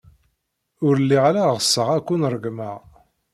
[0.85, 2.77] Ur lliɣ ara ɣseɣ ad ken-regmeɣ.